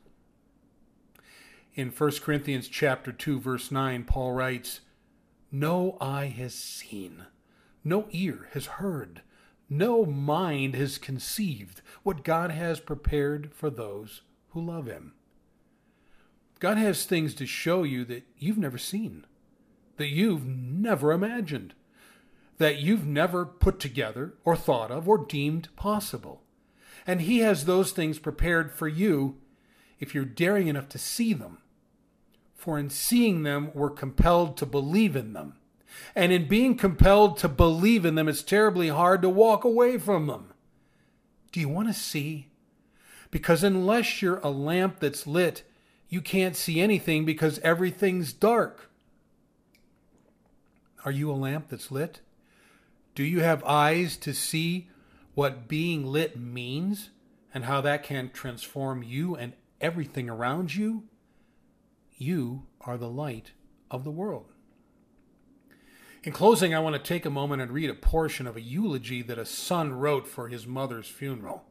In 1.79 1.91
1 1.93 2.11
Corinthians 2.23 2.67
chapter 2.67 3.13
2 3.13 3.39
verse 3.39 3.71
9 3.71 4.03
Paul 4.03 4.33
writes, 4.33 4.81
"No 5.53 5.97
eye 6.01 6.27
has 6.27 6.53
seen, 6.53 7.27
no 7.85 8.09
ear 8.11 8.49
has 8.51 8.67
heard, 8.67 9.23
no 9.71 10.05
mind 10.05 10.75
has 10.75 10.99
conceived 10.99 11.81
what 12.03 12.25
God 12.25 12.51
has 12.51 12.81
prepared 12.81 13.55
for 13.55 13.71
those 13.71 14.23
who 14.49 14.61
love 14.61 14.89
him." 14.89 15.15
God 16.59 16.79
has 16.79 17.07
things 17.07 17.33
to 17.35 17.47
show 17.47 17.85
you 17.85 18.05
that 18.07 18.27
you've 18.37 18.59
never 18.59 18.77
seen, 18.77 19.25
that 19.99 20.09
you've 20.09 20.45
never 20.45 21.13
imagined, 21.13 21.75
that 22.57 22.81
you've 22.81 23.07
never 23.07 23.47
put 23.47 23.79
together 23.79 24.35
or 24.45 24.57
thought 24.57 24.91
of 24.91 25.09
or 25.09 25.17
deemed 25.17 25.69
possible. 25.77 26.43
And 27.07 27.21
He 27.21 27.39
has 27.39 27.67
those 27.67 27.93
things 27.93 28.19
prepared 28.19 28.73
for 28.73 28.89
you 28.89 29.41
if 30.01 30.13
you're 30.13 30.25
daring 30.25 30.67
enough 30.67 30.89
to 30.89 30.99
see 30.99 31.33
them 31.33 31.59
for 32.59 32.77
in 32.77 32.91
seeing 32.91 33.45
them, 33.45 33.71
we're 33.73 33.89
compelled 33.89 34.57
to 34.57 34.67
believe 34.67 35.15
in 35.15 35.33
them. 35.33 35.55
And 36.17 36.33
in 36.33 36.49
being 36.49 36.77
compelled 36.77 37.39
to 37.39 37.49
believe 37.49 38.05
in 38.05 38.17
them, 38.17 38.29
it's 38.29 38.43
terribly 38.43 38.89
hard 38.89 39.23
to 39.23 39.29
walk 39.29 39.63
away 39.63 39.97
from 39.97 40.27
them. 40.27 40.53
Do 41.53 41.61
you 41.61 41.69
want 41.69 41.87
to 41.87 41.95
see? 41.95 42.49
Because 43.31 43.63
unless 43.63 44.21
you're 44.21 44.41
a 44.41 44.51
lamp 44.51 44.99
that's 44.99 45.25
lit, 45.25 45.63
you 46.09 46.21
can't 46.21 46.57
see 46.57 46.81
anything 46.81 47.25
because 47.25 47.61
everything's 47.61 48.33
dark. 48.33 48.91
Are 51.05 51.13
you 51.13 51.31
a 51.31 51.33
lamp 51.33 51.69
that's 51.69 51.93
lit? 51.93 52.21
Do 53.15 53.23
you 53.23 53.41
have 53.41 53.63
eyes 53.63 54.17
to 54.19 54.35
see 54.35 54.89
what 55.35 55.69
being 55.69 56.05
lit 56.05 56.37
means 56.37 57.11
and 57.55 57.67
how 57.67 57.81
that 57.83 58.03
can 58.03 58.31
transform 58.31 59.05
you 59.05 59.37
and 59.37 59.53
everything 59.81 60.29
around 60.29 60.75
you? 60.75 61.05
You 62.19 62.65
are 62.81 62.99
the 62.99 63.09
light 63.09 63.53
of 63.91 64.03
the 64.03 64.11
world. 64.11 64.53
In 66.25 66.33
closing, 66.33 66.75
I 66.75 66.81
want 66.81 66.97
to 66.97 66.99
take 67.03 67.25
a 67.25 67.31
moment 67.31 67.63
and 67.63 67.71
read 67.71 67.89
a 67.89 67.95
portion 67.95 68.49
of 68.49 68.57
a 68.57 68.61
eulogy 68.61 69.23
that 69.23 69.39
a 69.39 69.47
son 69.47 69.93
wrote 69.93 70.27
for 70.27 70.49
his 70.49 70.67
mother's 70.67 71.07
funeral. 71.07 71.65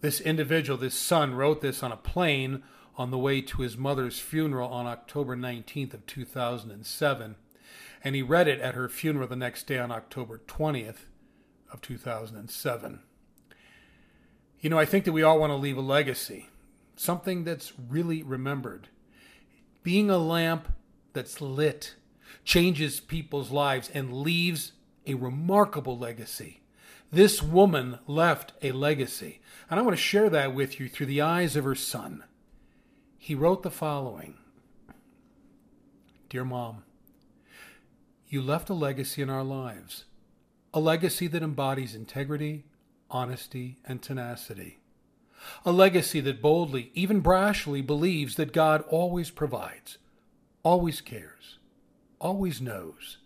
This 0.00 0.20
individual, 0.20 0.78
this 0.78 0.94
son, 0.94 1.34
wrote 1.34 1.60
this 1.60 1.82
on 1.82 1.90
a 1.90 1.96
plane 1.96 2.62
on 2.96 3.10
the 3.10 3.18
way 3.18 3.40
to 3.40 3.62
his 3.62 3.76
mother's 3.76 4.20
funeral 4.20 4.70
on 4.70 4.86
October 4.86 5.36
19th 5.36 5.92
of 5.92 6.06
2007, 6.06 7.34
and 8.04 8.14
he 8.14 8.22
read 8.22 8.46
it 8.46 8.60
at 8.60 8.76
her 8.76 8.88
funeral 8.88 9.26
the 9.26 9.34
next 9.34 9.66
day 9.66 9.78
on 9.78 9.90
October 9.90 10.40
20th 10.46 11.06
of 11.72 11.80
2007. 11.80 13.00
You 14.60 14.70
know, 14.70 14.78
I 14.78 14.84
think 14.84 15.04
that 15.04 15.12
we 15.12 15.24
all 15.24 15.40
want 15.40 15.50
to 15.50 15.56
leave 15.56 15.76
a 15.76 15.80
legacy, 15.80 16.48
something 16.94 17.42
that's 17.42 17.72
really 17.76 18.22
remembered. 18.22 18.88
Being 19.88 20.10
a 20.10 20.18
lamp 20.18 20.68
that's 21.14 21.40
lit 21.40 21.94
changes 22.44 23.00
people's 23.00 23.50
lives 23.50 23.88
and 23.88 24.12
leaves 24.12 24.72
a 25.06 25.14
remarkable 25.14 25.96
legacy. 25.96 26.60
This 27.10 27.42
woman 27.42 27.98
left 28.06 28.52
a 28.60 28.72
legacy, 28.72 29.40
and 29.70 29.80
I 29.80 29.82
want 29.82 29.96
to 29.96 30.02
share 30.02 30.28
that 30.28 30.54
with 30.54 30.78
you 30.78 30.90
through 30.90 31.06
the 31.06 31.22
eyes 31.22 31.56
of 31.56 31.64
her 31.64 31.74
son. 31.74 32.22
He 33.16 33.34
wrote 33.34 33.62
the 33.62 33.70
following 33.70 34.34
Dear 36.28 36.44
Mom, 36.44 36.82
you 38.28 38.42
left 38.42 38.68
a 38.68 38.74
legacy 38.74 39.22
in 39.22 39.30
our 39.30 39.42
lives, 39.42 40.04
a 40.74 40.80
legacy 40.80 41.28
that 41.28 41.42
embodies 41.42 41.94
integrity, 41.94 42.66
honesty, 43.10 43.78
and 43.86 44.02
tenacity. 44.02 44.77
A 45.64 45.72
legacy 45.72 46.20
that 46.20 46.42
boldly, 46.42 46.90
even 46.94 47.22
brashly, 47.22 47.86
believes 47.86 48.36
that 48.36 48.52
God 48.52 48.84
always 48.88 49.30
provides, 49.30 49.98
always 50.62 51.00
cares, 51.00 51.58
always 52.20 52.60
knows, 52.60 53.18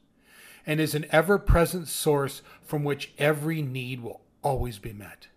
and 0.66 0.80
is 0.80 0.94
an 0.94 1.06
ever 1.10 1.38
present 1.38 1.88
source 1.88 2.42
from 2.62 2.84
which 2.84 3.12
every 3.18 3.62
need 3.62 4.00
will 4.00 4.20
always 4.42 4.78
be 4.78 4.92
met. 4.92 5.28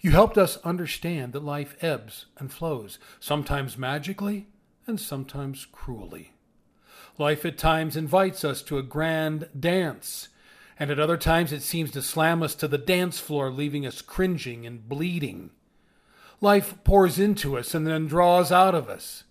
You 0.00 0.12
helped 0.12 0.38
us 0.38 0.58
understand 0.58 1.32
that 1.32 1.44
life 1.44 1.76
ebbs 1.82 2.26
and 2.38 2.52
flows, 2.52 2.98
sometimes 3.18 3.76
magically 3.76 4.46
and 4.86 5.00
sometimes 5.00 5.66
cruelly. 5.66 6.32
Life 7.18 7.44
at 7.44 7.58
times 7.58 7.96
invites 7.96 8.44
us 8.44 8.62
to 8.62 8.78
a 8.78 8.82
grand 8.82 9.48
dance, 9.58 10.28
and 10.78 10.90
at 10.90 10.98
other 10.98 11.18
times 11.18 11.52
it 11.52 11.62
seems 11.62 11.90
to 11.90 12.02
slam 12.02 12.42
us 12.42 12.54
to 12.54 12.68
the 12.68 12.78
dance 12.78 13.18
floor, 13.18 13.50
leaving 13.50 13.86
us 13.86 14.00
cringing 14.00 14.64
and 14.64 14.88
bleeding. 14.88 15.50
Life 16.40 16.74
pours 16.84 17.18
into 17.18 17.58
us 17.58 17.74
and 17.74 17.86
then 17.86 18.06
draws 18.06 18.50
out 18.50 18.74
of 18.74 18.88
us. 18.88 19.24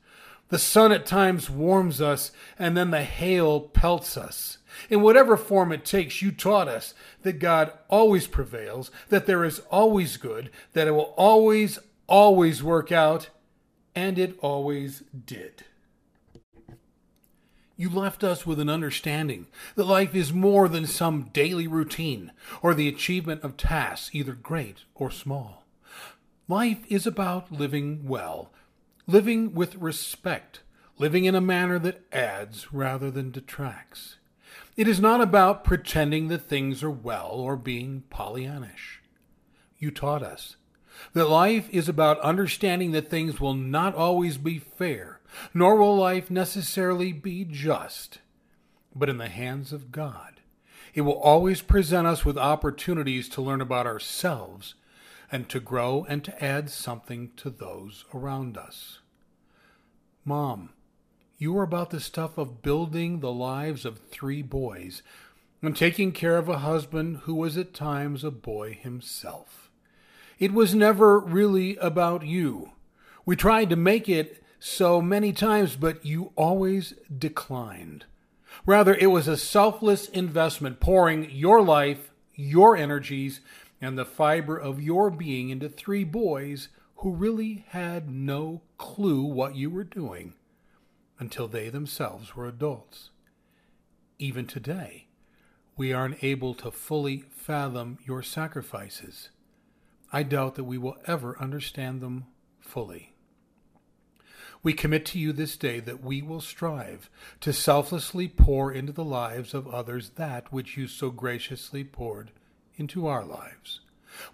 The 0.50 0.60
sun 0.60 0.92
at 0.92 1.06
times 1.06 1.50
warms 1.50 2.02
us, 2.02 2.32
and 2.58 2.76
then 2.76 2.90
the 2.90 3.04
hail 3.04 3.62
pelts 3.62 4.18
us. 4.18 4.58
In 4.90 5.02
whatever 5.02 5.38
form 5.38 5.72
it 5.72 5.86
takes, 5.86 6.22
you 6.22 6.32
taught 6.32 6.68
us 6.68 6.96
that 7.22 7.40
God 7.40 7.72
always 7.88 8.26
prevails, 8.26 8.90
that 9.10 9.28
there 9.28 9.44
is 9.44 9.60
always 9.72 10.18
good, 10.18 10.50
that 10.74 10.88
it 10.88 10.92
will 10.92 11.14
always, 11.18 11.78
always 12.08 12.64
work 12.64 12.92
out, 12.92 13.30
and 13.94 14.18
it 14.18 14.38
always 14.42 15.04
did. 15.26 15.66
You 17.78 17.90
left 17.90 18.24
us 18.24 18.46
with 18.46 18.60
an 18.60 18.70
understanding 18.70 19.48
that 19.76 19.86
life 19.86 20.14
is 20.14 20.34
more 20.34 20.68
than 20.68 20.86
some 20.86 21.30
daily 21.32 21.68
routine 21.68 22.32
or 22.62 22.74
the 22.74 22.90
achievement 22.90 23.44
of 23.44 23.56
tasks, 23.56 24.10
either 24.14 24.34
great 24.34 24.80
or 24.96 25.12
small. 25.12 25.64
Life 26.50 26.80
is 26.90 27.06
about 27.06 27.52
living 27.52 28.08
well, 28.08 28.52
living 29.06 29.54
with 29.54 29.76
respect, 29.76 30.62
living 30.98 31.26
in 31.26 31.36
a 31.36 31.42
manner 31.42 31.78
that 31.78 32.02
adds 32.12 32.74
rather 32.74 33.12
than 33.12 33.30
detracts. 33.30 34.16
It 34.76 34.88
is 34.88 35.00
not 35.00 35.22
about 35.22 35.64
pretending 35.64 36.28
that 36.30 36.42
things 36.42 36.82
are 36.82 36.90
well 36.90 37.30
or 37.34 37.56
being 37.56 38.02
Pollyannish. 38.10 38.98
You 39.78 39.92
taught 39.92 40.24
us 40.24 40.56
that 41.14 41.30
life 41.30 41.70
is 41.70 41.88
about 41.88 42.20
understanding 42.22 42.94
that 42.94 43.12
things 43.12 43.40
will 43.40 43.54
not 43.54 43.94
always 43.94 44.40
be 44.40 44.58
fair 44.58 45.20
nor 45.54 45.76
will 45.76 45.96
life 45.96 46.32
necessarily 46.32 47.14
be 47.14 47.46
just, 47.46 48.22
but 48.96 49.08
in 49.08 49.20
the 49.20 49.30
hands 49.30 49.72
of 49.72 49.92
God. 49.92 50.40
It 50.96 51.02
will 51.02 51.20
always 51.20 51.62
present 51.62 52.08
us 52.08 52.26
with 52.26 52.40
opportunities 52.40 53.30
to 53.30 53.42
learn 53.44 53.62
about 53.62 53.86
ourselves 53.86 54.74
and 55.32 55.48
to 55.50 55.60
grow 55.60 56.06
and 56.10 56.24
to 56.24 56.44
add 56.44 56.70
something 56.70 57.32
to 57.38 57.50
those 57.50 58.06
around 58.14 58.58
us. 58.58 59.00
Mom, 60.26 60.70
you 61.38 61.54
were 61.54 61.64
about 61.64 61.90
the 61.90 62.00
stuff 62.00 62.38
of 62.38 62.62
building 62.62 63.20
the 63.20 63.32
lives 63.32 63.86
of 63.86 64.00
three 64.00 64.42
boys 64.42 65.02
and 65.62 65.76
taking 65.76 66.12
care 66.12 66.38
of 66.38 66.50
a 66.50 66.60
husband 66.60 67.18
who 67.24 67.36
was 67.36 67.58
at 67.58 67.74
times 67.74 68.24
a 68.24 68.32
boy 68.32 68.74
himself. 68.74 69.70
It 70.38 70.54
was 70.54 70.74
never 70.74 71.20
really 71.20 71.76
about 71.78 72.26
you. 72.26 72.72
We 73.26 73.36
tried 73.36 73.70
to 73.70 73.76
make 73.76 74.08
it 74.08 74.44
so 74.60 75.02
many 75.02 75.32
times, 75.32 75.76
but 75.76 76.06
you 76.06 76.32
always 76.36 76.94
declined. 77.18 78.06
Rather, 78.66 78.96
it 78.96 79.08
was 79.08 79.28
a 79.28 79.38
selfless 79.38 80.08
investment, 80.10 80.80
pouring 80.80 81.30
your 81.32 81.62
life, 81.62 82.12
your 82.36 82.76
energies, 82.76 83.42
and 83.82 83.98
the 83.98 84.06
fiber 84.06 84.58
of 84.58 84.82
your 84.82 85.10
being 85.10 85.50
into 85.50 85.70
three 85.70 86.04
boys 86.04 86.70
who 86.98 87.12
really 87.14 87.66
had 87.70 88.10
no 88.10 88.62
clue 88.78 89.24
what 89.24 89.56
you 89.56 89.70
were 89.70 89.84
doing 89.84 90.34
until 91.18 91.48
they 91.48 91.70
themselves 91.70 92.36
were 92.36 92.48
adults. 92.48 93.10
Even 94.18 94.46
today, 94.46 95.08
we 95.78 95.94
aren't 95.94 96.22
able 96.24 96.54
to 96.54 96.72
fully 96.72 97.24
fathom 97.32 97.98
your 98.06 98.22
sacrifices. 98.22 99.30
I 100.12 100.24
doubt 100.24 100.56
that 100.56 100.66
we 100.66 100.78
will 100.78 100.98
ever 101.06 101.40
understand 101.40 102.02
them 102.02 102.26
fully. 102.60 103.14
We 104.62 104.74
commit 104.74 105.06
to 105.08 105.20
you 105.20 105.32
this 105.32 105.56
day 105.56 105.80
that 105.80 106.04
we 106.04 106.22
will 106.22 106.42
strive 106.42 107.10
to 107.40 107.54
selflessly 107.54 108.28
pour 108.28 108.74
into 108.74 108.92
the 108.92 109.06
lives 109.06 109.54
of 109.54 109.68
others 109.70 110.10
that 110.16 110.52
which 110.52 110.76
you 110.76 110.88
so 110.88 111.12
graciously 111.12 111.86
poured 111.86 112.32
into 112.80 113.08
our 113.08 113.26
lives. 113.26 113.82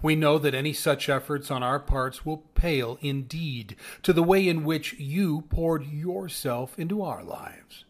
We 0.01 0.15
know 0.15 0.38
that 0.38 0.53
any 0.53 0.73
such 0.73 1.10
efforts 1.10 1.51
on 1.51 1.62
our 1.62 1.79
parts 1.79 2.25
will 2.25 2.43
pale 2.55 2.97
indeed 3.01 3.75
to 4.03 4.13
the 4.13 4.23
way 4.23 4.47
in 4.47 4.63
which 4.63 4.93
you 4.93 5.41
poured 5.49 5.86
yourself 5.86 6.79
into 6.79 7.01
our 7.01 7.23
lives. 7.23 7.86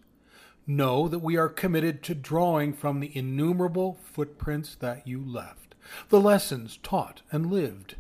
Know 0.68 1.08
that 1.08 1.20
we 1.20 1.38
are 1.38 1.50
committed 1.50 2.02
to 2.04 2.16
drawing 2.16 2.74
from 2.74 3.00
the 3.00 3.16
innumerable 3.16 4.00
footprints 4.12 4.76
that 4.76 5.08
you 5.08 5.24
left, 5.24 5.76
the 6.10 6.20
lessons 6.20 6.80
taught 6.82 7.22
and 7.32 7.52
lived, 7.52 7.96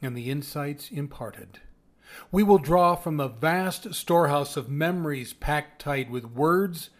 and 0.00 0.16
the 0.16 0.30
insights 0.30 0.90
imparted 0.90 1.60
we 2.30 2.42
will 2.42 2.58
draw 2.58 2.94
from 2.94 3.16
the 3.16 3.28
vast 3.28 3.94
storehouse 3.94 4.56
of 4.56 4.68
memories 4.68 5.32
packed 5.32 5.80
tight 5.80 6.10
with 6.10 6.24
words, 6.24 6.90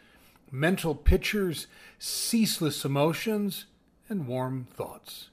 mental 0.50 0.94
pictures, 0.94 1.66
ceaseless 1.98 2.84
emotions, 2.84 3.66
and 4.08 4.26
warm 4.26 4.66
thoughts. 4.74 5.28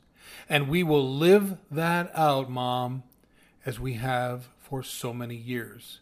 And 0.50 0.68
we 0.68 0.84
will 0.84 1.08
live 1.08 1.58
that 1.72 2.12
out, 2.16 2.50
Mom, 2.50 3.04
as 3.66 3.80
we 3.80 3.94
have 3.94 4.50
for 4.58 4.84
so 4.84 5.14
many 5.14 5.36
years. 5.36 6.00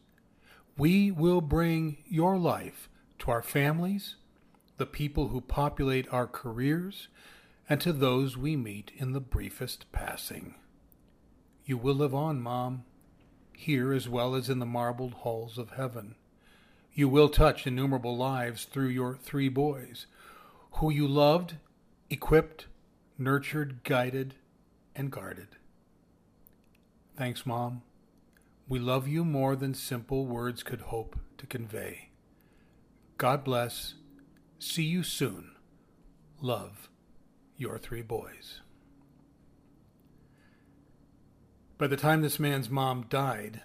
We 0.77 1.12
will 1.12 1.41
bring 1.41 1.97
your 2.05 2.38
life 2.38 2.89
to 3.19 3.31
our 3.31 3.43
families, 3.43 4.15
the 4.77 4.86
people 4.86 5.29
who 5.29 5.41
populate 5.41 6.12
our 6.12 6.27
careers, 6.27 7.09
and 7.69 7.79
to 7.81 7.93
those 7.93 8.36
we 8.36 8.55
meet 8.55 8.91
in 8.97 9.13
the 9.13 9.19
briefest 9.19 9.91
passing. 9.91 10.55
You 11.65 11.77
will 11.77 11.95
live 11.95 12.15
on, 12.15 12.41
Mom 12.41 12.86
here 13.63 13.93
as 13.93 14.09
well 14.09 14.36
as 14.36 14.49
in 14.49 14.59
the 14.59 14.65
marbled 14.65 15.13
halls 15.13 15.57
of 15.57 15.71
heaven. 15.71 16.15
You 16.93 17.07
will 17.09 17.29
touch 17.29 17.65
innumerable 17.65 18.15
lives 18.15 18.65
through 18.65 18.89
your 18.89 19.15
three 19.15 19.49
boys, 19.49 20.05
who 20.73 20.91
you 20.91 21.07
loved, 21.07 21.55
equipped, 22.13 22.67
nurtured, 23.17 23.84
guided, 23.84 24.36
and 24.95 25.12
guarded. 25.12 25.47
Thanks, 27.17 27.43
Mom. 27.43 27.82
We 28.67 28.78
love 28.78 29.08
you 29.08 29.26
more 29.26 29.56
than 29.56 29.73
simple 29.73 30.28
words 30.28 30.62
could 30.62 30.82
hope 30.82 31.17
to 31.39 31.47
convey. 31.47 32.10
God 33.17 33.43
bless. 33.43 33.95
See 34.60 34.84
you 34.84 35.02
soon. 35.02 35.56
Love, 36.39 36.88
your 37.58 37.80
three 37.80 38.04
boys. 38.04 38.62
By 41.80 41.88
the 41.88 41.97
time 41.97 42.21
this 42.21 42.39
man's 42.39 42.69
mom 42.69 43.08
died, 43.10 43.62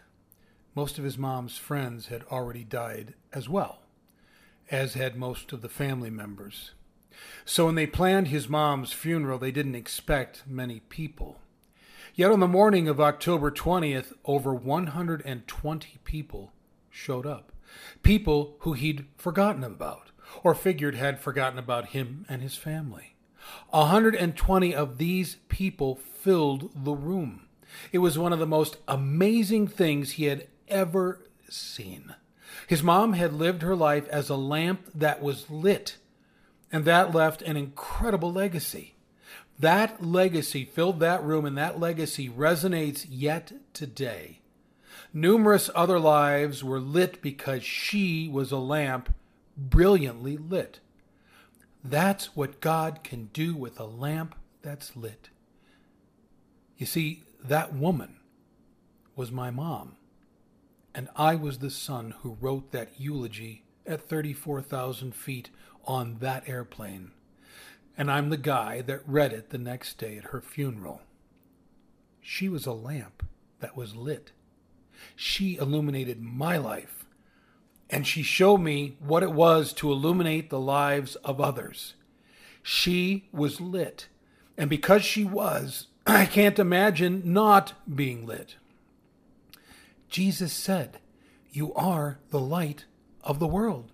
most 0.75 0.97
of 0.97 1.05
his 1.05 1.19
mom's 1.19 1.59
friends 1.59 2.07
had 2.07 2.25
already 2.33 2.65
died 2.65 3.13
as 3.31 3.47
well, 3.47 3.83
as 4.71 4.95
had 4.95 5.17
most 5.17 5.53
of 5.53 5.61
the 5.61 5.69
family 5.69 6.11
members. 6.11 6.73
So 7.44 7.66
when 7.66 7.74
they 7.74 7.87
planned 7.87 8.28
his 8.28 8.48
mom's 8.48 8.92
funeral, 8.92 9.38
they 9.38 9.50
didn't 9.50 9.74
expect 9.74 10.44
many 10.46 10.81
people. 10.88 11.40
Yet 12.14 12.31
on 12.31 12.40
the 12.40 12.48
morning 12.48 12.88
of 12.88 13.00
October 13.00 13.50
20th, 13.50 14.12
over 14.24 14.52
120 14.52 15.98
people 16.04 16.52
showed 16.90 17.26
up. 17.26 17.52
People 18.02 18.57
who 18.61 18.72
he'd 18.72 19.07
forgotten 19.16 19.62
about, 19.62 20.11
or 20.42 20.54
figured 20.54 20.94
had 20.94 21.20
forgotten 21.20 21.59
about 21.59 21.90
him 21.90 22.24
and 22.28 22.42
his 22.42 22.57
family. 22.57 23.14
120 23.70 24.74
of 24.74 24.98
these 24.98 25.37
people 25.48 25.94
filled 25.94 26.70
the 26.74 26.94
room. 26.94 27.46
It 27.92 27.98
was 27.98 28.18
one 28.18 28.33
of 28.33 28.38
the 28.38 28.46
most 28.46 28.78
amazing 28.87 29.68
things 29.68 30.12
he 30.12 30.24
had 30.24 30.48
ever 30.68 31.20
seen. 31.48 32.14
His 32.66 32.83
mom 32.83 33.12
had 33.12 33.33
lived 33.33 33.62
her 33.62 33.76
life 33.76 34.09
as 34.09 34.28
a 34.28 34.37
lamp 34.37 34.90
that 34.94 35.22
was 35.22 35.50
lit, 35.50 35.96
and 36.70 36.85
that 36.85 37.14
left 37.14 37.42
an 37.42 37.57
incredible 37.57 38.33
legacy. 38.33 38.94
That 39.59 40.04
legacy 40.04 40.64
filled 40.64 41.00
that 41.00 41.22
room, 41.22 41.44
and 41.44 41.59
that 41.59 41.81
legacy 41.81 42.28
resonates 42.28 43.07
yet 43.09 43.52
today. 43.72 44.40
Numerous 45.12 45.70
other 45.74 45.98
lives 45.98 46.62
were 46.62 46.81
lit 46.81 47.20
because 47.22 47.64
she 47.64 48.28
was 48.28 48.52
a 48.52 48.59
lamp 48.59 49.14
brilliantly 49.57 50.37
lit. 50.37 50.81
That's 51.83 52.37
what 52.37 52.61
God 52.61 53.02
can 53.02 53.31
do 53.33 53.54
with 53.54 53.81
a 53.81 53.85
lamp 53.85 54.35
that's 54.62 54.96
lit. 54.96 55.31
You 56.76 56.87
see, 56.87 57.24
that 57.42 57.74
woman 57.74 58.16
was 59.16 59.33
my 59.33 59.50
mom, 59.50 59.96
and 60.94 61.09
I 61.16 61.35
was 61.35 61.59
the 61.59 61.70
son 61.70 62.14
who 62.20 62.37
wrote 62.40 62.70
that 62.72 62.92
eulogy 63.00 63.64
at 63.87 64.09
34,000 64.09 65.14
feet 65.14 65.50
on 65.85 66.19
that 66.21 66.49
airplane, 66.49 67.12
and 67.97 68.11
I'm 68.11 68.31
the 68.31 68.37
guy 68.37 68.81
that 68.83 69.07
read 69.07 69.33
it 69.33 69.51
the 69.51 69.59
next 69.59 69.99
day 69.99 70.17
at 70.19 70.25
her 70.25 70.41
funeral. 70.41 71.03
She 72.21 72.49
was 72.49 72.67
a 72.67 72.73
lamp 72.73 73.23
that 73.61 73.77
was 73.77 73.97
lit. 73.97 74.33
She 75.17 75.57
illuminated 75.57 76.21
my 76.21 76.57
life, 76.57 77.07
and 77.91 78.07
she 78.07 78.23
showed 78.23 78.59
me 78.59 78.97
what 79.01 79.23
it 79.23 79.33
was 79.33 79.73
to 79.75 79.91
illuminate 79.91 80.51
the 80.51 80.61
lives 80.61 81.17
of 81.17 81.41
others. 81.41 81.95
She 82.62 83.29
was 83.33 83.61
lit, 83.61 84.09
and 84.57 84.69
because 84.69 85.05
she 85.05 85.25
was, 85.25 85.87
I 86.07 86.27
can't 86.27 86.59
imagine 86.59 87.23
not 87.25 87.73
being 87.95 88.27
lit. 88.27 88.57
Jesus 90.09 90.53
said, 90.53 90.99
You 91.51 91.73
are 91.75 92.19
the 92.31 92.41
light 92.41 92.85
of 93.23 93.38
the 93.38 93.47
world. 93.47 93.93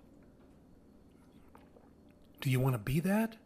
Do 2.45 2.51
you 2.51 2.59
want 2.59 2.75
to 2.75 2.79
be 2.79 2.99
that? 2.99 3.37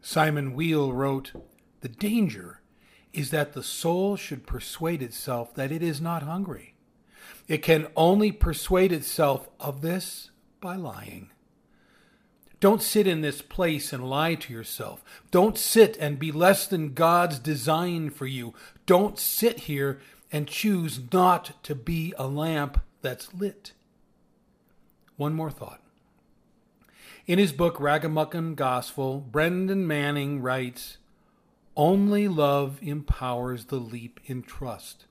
Simone 0.00 0.54
Weil 0.54 0.92
wrote, 0.92 1.32
The 1.80 1.88
danger 1.88 2.60
is 3.12 3.32
that 3.32 3.54
the 3.54 3.62
soul 3.64 4.14
should 4.14 4.46
persuade 4.46 5.02
itself 5.02 5.52
that 5.56 5.72
it 5.72 5.82
is 5.82 6.00
not 6.00 6.22
hungry. 6.22 6.76
It 7.48 7.58
can 7.58 7.88
only 7.96 8.30
persuade 8.30 8.92
itself 8.92 9.48
of 9.58 9.80
this 9.80 10.30
by 10.60 10.76
lying. 10.76 11.32
Don't 12.60 12.80
sit 12.80 13.08
in 13.08 13.20
this 13.20 13.42
place 13.42 13.92
and 13.92 14.08
lie 14.08 14.36
to 14.36 14.52
yourself. 14.52 15.02
Don't 15.32 15.58
sit 15.58 15.96
and 15.96 16.16
be 16.16 16.30
less 16.30 16.68
than 16.68 16.94
God's 16.94 17.40
design 17.40 18.10
for 18.10 18.26
you. 18.26 18.54
Don't 18.86 19.18
sit 19.18 19.60
here 19.62 20.00
and 20.30 20.46
choose 20.46 21.00
not 21.12 21.60
to 21.64 21.74
be 21.74 22.14
a 22.16 22.28
lamp 22.28 22.80
that's 23.02 23.34
lit. 23.34 23.72
One 25.16 25.34
more 25.34 25.50
thought. 25.50 25.80
In 27.26 27.38
his 27.38 27.52
book 27.52 27.80
Ragamuffin 27.80 28.54
Gospel, 28.54 29.18
Brennan 29.18 29.86
Manning 29.86 30.42
writes 30.42 30.98
Only 31.74 32.28
love 32.28 32.78
empowers 32.82 33.66
the 33.66 33.78
leap 33.78 34.20
in 34.26 34.42
trust, 34.42 35.06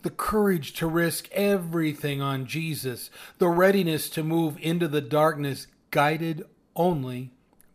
the 0.00 0.08
courage 0.08 0.72
to 0.74 0.86
risk 0.86 1.28
everything 1.30 2.22
on 2.22 2.46
Jesus, 2.46 3.10
the 3.36 3.50
readiness 3.50 4.08
to 4.10 4.22
move 4.22 4.56
into 4.62 4.88
the 4.88 5.02
darkness 5.02 5.66
guided 5.90 6.46
only 6.74 7.32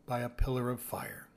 by 0.08 0.22
a 0.22 0.30
pillar 0.30 0.72
of 0.72 0.80
fire. 0.80 1.28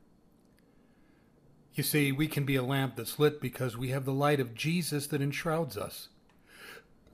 You 1.74 1.82
see, 1.82 2.10
we 2.10 2.26
can 2.26 2.44
be 2.44 2.56
a 2.56 2.62
lamp 2.62 2.96
that's 2.96 3.18
lit 3.18 3.38
because 3.38 3.76
we 3.76 3.90
have 3.90 4.06
the 4.06 4.14
light 4.14 4.40
of 4.40 4.54
Jesus 4.54 5.06
that 5.08 5.20
enshrouds 5.20 5.76
us. 5.76 6.08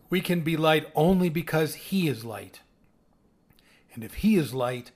We 0.09 0.21
can 0.21 0.43
be 0.43 0.57
light 0.57 0.87
only 0.95 1.29
because 1.29 1.75
He 1.75 2.07
is 2.07 2.25
light. 2.25 2.61
And 3.93 4.05
if 4.05 4.15
He 4.15 4.37
is 4.37 4.55
light, 4.55 4.93